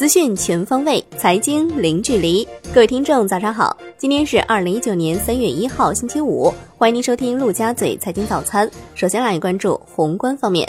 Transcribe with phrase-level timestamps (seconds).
[0.00, 2.48] 资讯全方位，财经零距离。
[2.72, 3.76] 各位听众，早上好！
[3.98, 6.50] 今天是二零一九年三月一号，星期五。
[6.78, 8.66] 欢迎您收听陆家嘴财经早餐。
[8.94, 10.66] 首先来关注宏观方面。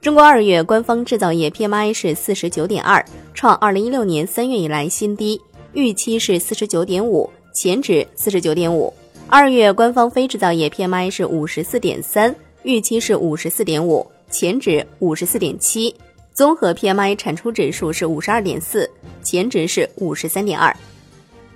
[0.00, 5.40] 中国二月官方制造业 PMI 是四十九点二，创二零一六年三月以来新低，
[5.72, 8.92] 预期是四十九点五，前值四十九点五。
[9.28, 12.34] 二月官方非制造业 PMI 是五十四点三，
[12.64, 15.94] 预期是五十四点五，前值五十四点七。
[16.36, 18.90] 综合 PMI 产出指数是五十二点四，
[19.22, 20.76] 前值是五十三点二。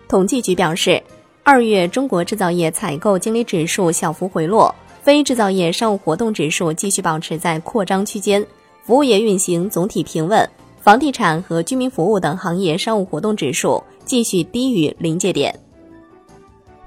[0.09, 1.03] 统计局表示，
[1.43, 8.43] 二月中国制造业采购经理指数小幅回落，非制造业商务活动指数继续保持在扩张区间，
[8.83, 10.49] 服务业运行总体平稳，
[10.81, 15.55] 房地产和居民服务等行业商务活动指数继续低于临界点。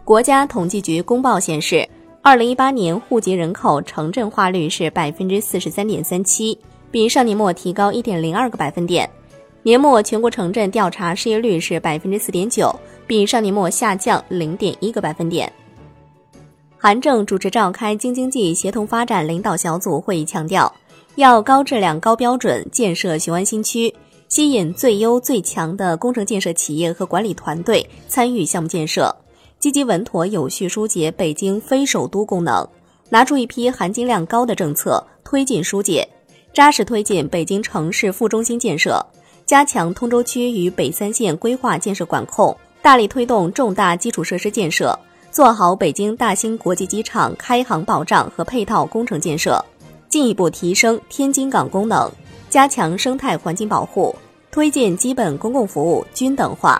[0.04, 1.88] 国家统计局公报显示，
[2.24, 6.58] 二零一八年户籍人口城镇化率是百分之四十三点三七，
[6.94, 9.10] 比上年末提高一点零二个百分点。
[9.64, 12.72] 年末全国城镇调查失业率是百分之四点九，
[13.08, 15.52] 比上年末下降零点一个百分点。
[16.78, 20.72] 韩正主持召开京津冀协同发展领导小组会议，强调
[21.16, 23.92] 要高质量、高标准建设雄安新区，
[24.30, 29.12] 吸引最优最强的工程建设企业和管理团队参与项目建设。
[29.58, 32.70] 积极稳妥有序疏解北京非首都功能，
[33.10, 36.08] 拿出一批含金量高的政策推进疏解，
[36.54, 39.04] 扎实推进北京城市副中心建设，
[39.44, 44.98] 加强通州区与北三县规划建设管控，大力推动重大基础设施建设，
[45.32, 49.60] 做好北京大兴国际机场开航保障和配套工程建设，
[50.08, 52.08] 进一步提升天津港功能，
[52.52, 54.16] 加强生态环境保护，
[54.52, 56.80] 推进基本公共服务均等化。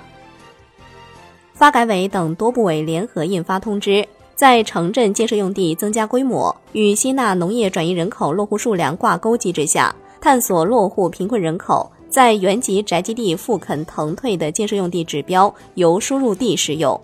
[1.56, 17.00] 发改委等多部委联合印发通知，在城镇建设用地增加规模与吸纳农业转移人口落户数量挂钩机制下，探索落户贫困人口在原籍宅基地复垦腾退的建设用地指标由输入地适用。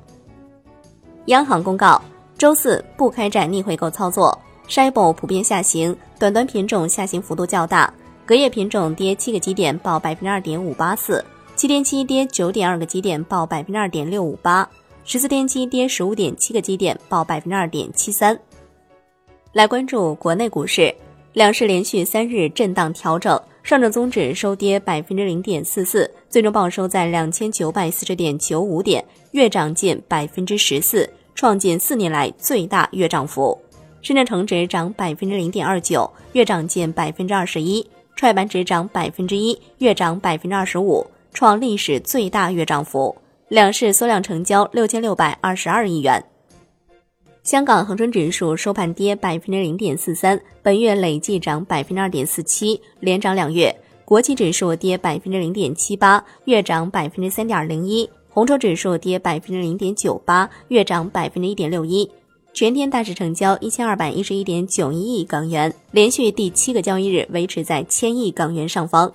[1.25, 2.01] 央行公告，
[2.37, 4.37] 周四不开展逆回购操作
[4.67, 7.93] ，Shibo 普遍下行，短端品种下行幅度较大，
[8.25, 11.23] 隔夜品种跌七个基点，报百分之二点五八四。
[11.55, 14.63] 七天期跌九点二个基点，报百分之二点六五八；
[15.11, 18.39] 十四天期跌十五点七个基点，报百分之二点七三。
[19.53, 20.93] 来关注国内股市，
[21.33, 33.59] 两市连续三日震荡调整，上证综指收跌百分之零点四四，最终报收在两千九百四十点九五点，月涨近百分之十四，创近四年来最大月涨幅。
[34.03, 37.83] 深圳成指涨百分之零点二九，月涨近百分之二十一；
[38.15, 41.03] 创业板指涨百分之一，月涨百分之二十五。
[41.33, 43.15] 创历史最大月涨幅，
[43.49, 46.23] 两市缩量成交六千六百二十二亿元。
[47.41, 53.75] 香港恒生指数收盘跌百分之零点四三，本月累计涨百分之二点四七，连涨两月。
[54.05, 58.07] 国企指数跌百分之零点七八，月涨百分之三点零一。
[58.29, 62.07] 红筹指数跌百分之零点九八，月涨百分之一点六一。
[62.53, 69.11] 全天大市成交一千二百一十一点九一亿港元，连续第七个交易日维持在千亿港元上方。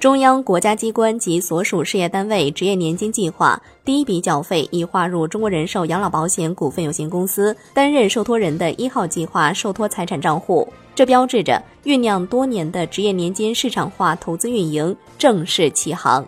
[0.00, 16.24] 中央国家机关及所属事业单位职业年金计划第一笔缴费已划入中国人寿养老保险股份有限公司担任受托人的一号计划受托财产账户，这标志着酝酿多年的职业年金市场化投资运营正式起航。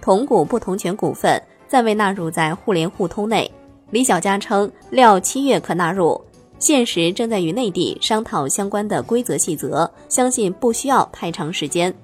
[0.00, 3.50] 同股不同权股份暂未纳入在互联互通内，
[3.90, 6.18] 李小加称料七月可纳入，
[6.58, 11.94] 现时正在与内地商讨相关的规则细则，相信不需要太长时间。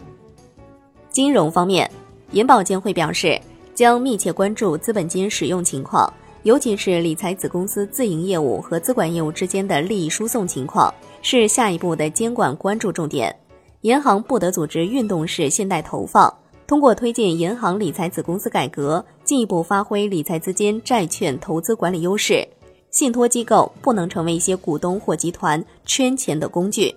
[1.19, 1.91] 金融方面，
[2.31, 3.37] 银保监会表示
[3.75, 6.09] 将密切关注资本金使用情况，
[6.45, 13.35] 尤其是理财子公司自营业务和资管业务之间的利益输送情况，是下一步的监管关注重点。
[13.81, 16.33] 银行不得组织运动式信贷投放，
[16.69, 22.47] 通过推进银行理财子公司改革，进一步发挥理财资金债券投资管理优势。
[22.93, 26.95] 信托机构不能成为一些股东或集团圈钱的工具。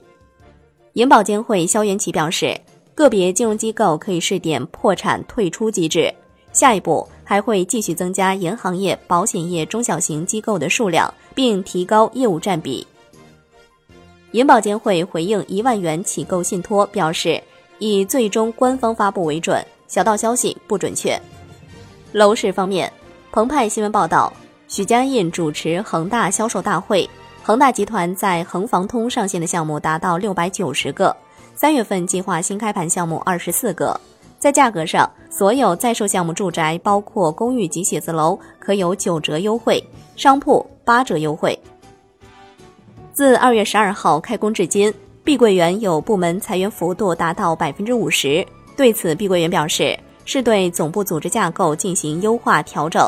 [0.94, 2.56] 银保监会肖元奇表示。
[2.94, 6.14] 个别金融机构可以试点破产退出机制，
[6.52, 12.86] 下一步还会继续增加银行业、保险业中小型机构的数量，并提高业务占比。
[14.32, 17.42] 银保监会回应一万元起购信托表示，
[17.80, 21.20] 以最终官方发布为准，小道消息不准确。
[22.12, 22.92] 楼市方面，
[23.32, 24.32] 澎湃新闻报道，
[24.68, 27.10] 许家印主持恒大销售大会，
[27.42, 31.16] 恒大集团在恒房通上线的项目达到六百九十个。
[31.56, 34.00] 三月份计划新开盘项目二十四个，
[34.40, 39.84] 在价格上，所有在售项目住宅，包括公寓及写字楼，可有九折优惠，
[40.16, 41.58] 商铺八折优惠。
[43.14, 44.92] 自二月十二号开工至今，
[45.24, 48.44] 碧桂园有部门裁员幅度达到百分之五十。
[48.76, 49.96] 对此，碧桂园表示，
[50.26, 53.08] 是对总部组织架构进行优化调整。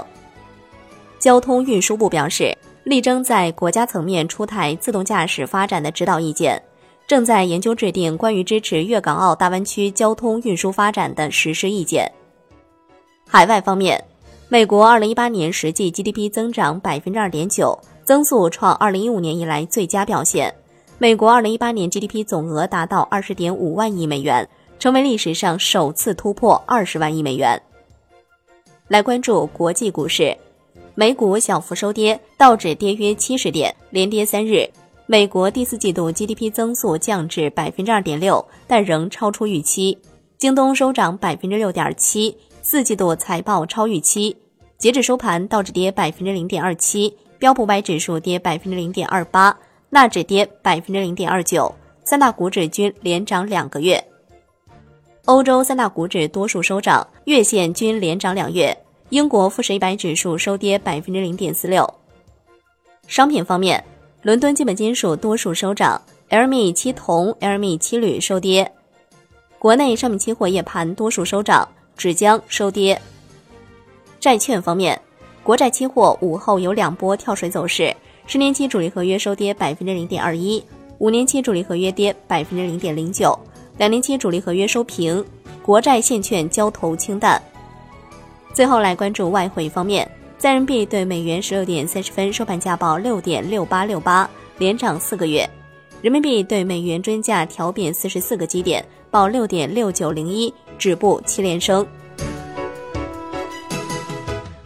[1.18, 6.62] 交通运输部表示，力争在国家层面出台自动驾驶发展的指导意见，
[7.13, 12.12] 正在研究制定关于支持粤港澳大湾区交通运输发展的实施意见。
[13.30, 14.04] 海外方面，
[14.50, 20.51] 美国二零一八年实际 GDP 增长百分之二点九，增速创二零一五年以来最佳表现。
[20.98, 24.50] 美国二零一八年 GDP 总额达到二十点五万亿美元，
[24.80, 27.62] 成为历史上首次突破二十万亿美元。
[28.88, 30.36] 来关注国际股市。
[30.95, 34.68] 美股小幅收跌，道指跌约七十点，连跌三日。
[35.13, 39.95] 美国第四季度 GDP 增速降至百分之二点六，但仍超出预期。
[40.39, 44.36] 京东收涨百分之六点七，四季度财报超预期。
[44.80, 49.56] 截至收盘，道指跌百分之零点二七，标普百指数跌百分之零点二八，
[49.92, 51.71] 纳指跌百分之零点二九，
[52.04, 54.04] 三大股指均连涨两个月。
[55.25, 58.75] 欧洲三大股指多数收涨，月线均连涨两月。
[59.10, 61.88] 英国富时一百指数收跌百分之零点四六。
[63.06, 63.83] 商品方面，
[64.24, 68.72] 伦敦基本金属多数收涨，LME 七铜、LME 七铝收跌。
[69.60, 71.68] 国内商品期货夜盘多数收涨，
[71.98, 73.02] 纸浆收跌。
[74.22, 74.98] 债券方面，
[75.44, 77.94] 国债期货午后有两波跳水走势，
[78.25, 80.64] 十年期主力合约收跌百分之零点二一，
[81.00, 83.38] 五年期主力合约跌百分之零点零九，
[83.78, 85.24] 两年期主力合约收平。
[85.62, 87.42] 国债现券交投清淡。
[88.54, 90.10] 最后来关注外汇方面，
[90.44, 95.48] 在人民币对美元十六点三十分收盘价报六点六八六八，连涨四个月；
[96.01, 101.88] 人民币对美元均价调贬四十四个基点，报六点六九零一，止步七连升。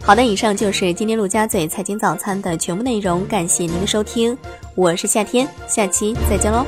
[0.02, 4.36] 好的，以上就是今天陆家嘴财经早餐的全部内容，感谢您的收听，
[4.74, 6.66] 我是夏天，下期再见喽。